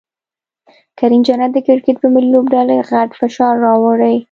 [0.99, 4.15] کریم جنت د کرکټ په ملي لوبډلې غټ فشار راوړي